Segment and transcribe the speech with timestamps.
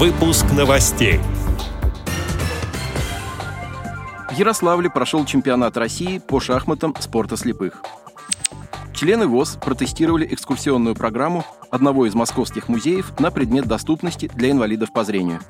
[0.00, 1.20] Выпуск новостей.
[4.30, 7.82] В Ярославле прошел чемпионат России по шахматам спорта слепых.
[8.94, 15.04] Члены ВОЗ протестировали экскурсионную программу одного из московских музеев на предмет доступности для инвалидов по
[15.04, 15.40] зрению.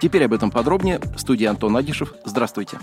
[0.00, 0.98] Теперь об этом подробнее.
[1.14, 2.14] В студии Антон Агишев.
[2.24, 2.78] Здравствуйте.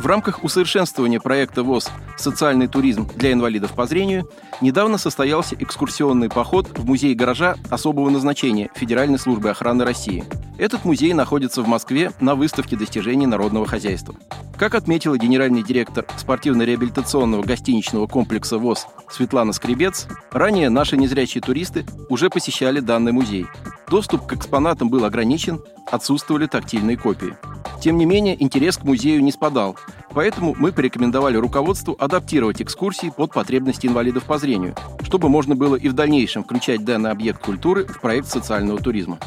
[0.00, 4.30] В рамках усовершенствования проекта ВОЗ «Социальный туризм для инвалидов по зрению»
[4.62, 10.24] недавно состоялся экскурсионный поход в музей гаража особого назначения Федеральной службы охраны России.
[10.56, 14.14] Этот музей находится в Москве на выставке достижений народного хозяйства.
[14.58, 22.30] Как отметила генеральный директор спортивно-реабилитационного гостиничного комплекса ВОЗ Светлана Скребец, ранее наши незрячие туристы уже
[22.30, 23.46] посещали данный музей.
[23.90, 25.60] Доступ к экспонатам был ограничен,
[25.90, 27.36] отсутствовали тактильные копии.
[27.80, 29.76] Тем не менее, интерес к музею не спадал,
[30.12, 35.88] поэтому мы порекомендовали руководству адаптировать экскурсии под потребности инвалидов по зрению, чтобы можно было и
[35.88, 39.18] в дальнейшем включать данный объект культуры в проект социального туризма.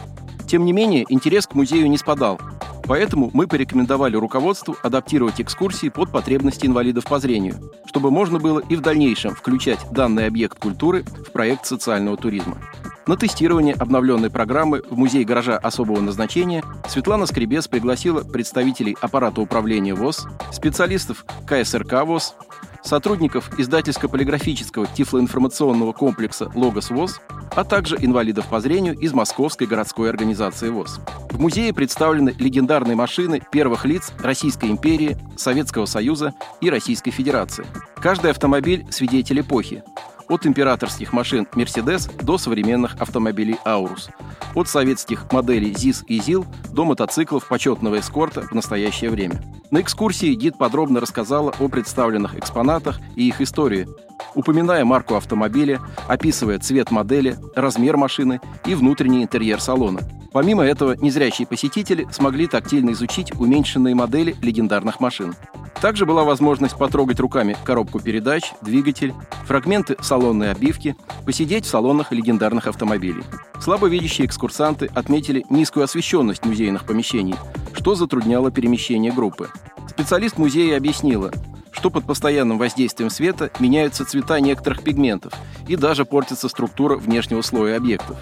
[0.47, 2.39] Тем не менее, интерес к музею не спадал,
[2.86, 8.75] Поэтому мы порекомендовали руководству адаптировать экскурсии под потребности инвалидов по зрению, чтобы можно было и
[8.75, 12.58] в дальнейшем включать данный объект культуры в проект социального туризма.
[13.06, 19.94] На тестирование обновленной программы в музей гаража особого назначения Светлана Скребец пригласила представителей аппарата управления
[19.94, 22.36] ВОЗ, специалистов КСРК ВОЗ,
[22.81, 27.20] сотрудников издательско-полиграфического тифлоинформационного комплекса «Логос ВОЗ»,
[27.54, 31.02] а также инвалидов по зрению из Московской городской организации ВОЗ.
[31.30, 37.66] В музее представлены легендарные машины первых лиц Российской империи, Советского Союза и Российской Федерации.
[37.96, 39.84] Каждый автомобиль– свидетель эпохи,
[40.29, 44.09] от императорских машин «Мерседес» до современных автомобилей «Аурус»,
[44.55, 49.41] от советских моделей ЗИС и ЗИЛ до мотоциклов почетного эскорта в настоящее время.
[49.71, 53.88] На экскурсии гид подробно рассказала о представленных экспонатах и их истории,
[54.35, 60.01] упоминая марку автомобиля, описывая цвет модели, размер машины и внутренний интерьер салона.
[60.34, 65.36] Помимо этого, незрячие посетители смогли тактильно изучить уменьшенные модели легендарных машин.
[65.80, 69.13] Также была возможность потрогать руками коробку передач, двигатель,
[69.46, 73.24] фрагменты салонной обивки, посидеть в салонах легендарных автомобилей.
[73.62, 77.36] Слабовидящие экскурсанты отметили низкую освещенность музейных помещений,
[77.74, 79.50] что затрудняло перемещение группы.
[79.88, 81.31] Специалист музея объяснила,
[81.72, 85.34] что под постоянным воздействием света меняются цвета некоторых пигментов
[85.68, 88.18] и даже портится структура внешнего слоя объектов.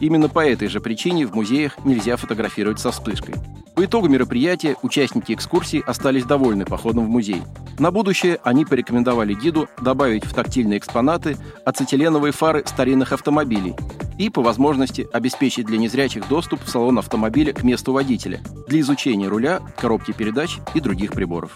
[0.00, 3.34] Именно по этой же причине в музеях нельзя фотографировать со вспышкой.
[3.74, 7.42] По итогу мероприятия участники экскурсии остались довольны походом в музей.
[7.78, 13.74] На будущее они порекомендовали гиду добавить в тактильные экспонаты ацетиленовые фары старинных автомобилей
[14.18, 19.28] и, по возможности, обеспечить для незрячих доступ в салон автомобиля к месту водителя для изучения
[19.28, 21.54] руля, коробки передач и других приборов.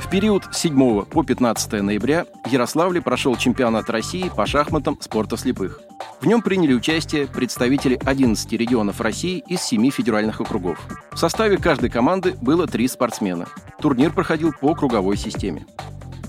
[0.00, 5.36] В период с 7 по 15 ноября в Ярославле прошел чемпионат России по шахматам спорта
[5.36, 5.80] слепых.
[6.20, 10.78] В нем приняли участие представители 11 регионов России из 7 федеральных округов.
[11.12, 13.46] В составе каждой команды было три спортсмена.
[13.80, 15.64] Турнир проходил по круговой системе.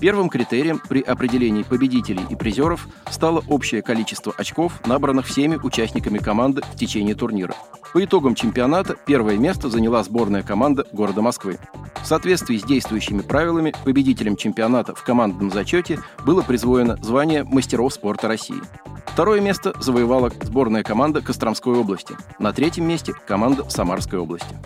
[0.00, 6.62] Первым критерием при определении победителей и призеров стало общее количество очков, набранных всеми участниками команды
[6.62, 7.54] в течение турнира.
[7.92, 11.58] По итогам чемпионата первое место заняла сборная команда города Москвы.
[12.02, 18.26] В соответствии с действующими правилами, победителем чемпионата в командном зачете было присвоено звание мастеров спорта
[18.26, 18.60] России.
[19.12, 22.16] Второе место завоевала сборная команда Костромской области.
[22.38, 24.56] На третьем месте– команда Самарской области.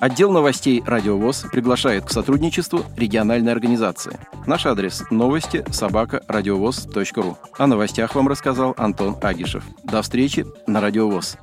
[0.00, 4.18] Отдел новостей «Радиовоз» приглашает к сотрудничеству региональной организации.
[4.46, 7.36] Наш адрес– новости собака радиовоз.ру.
[7.58, 9.62] О новостях вам рассказал Антон Агишев.
[9.84, 11.36] До встречи на «Радиовоз».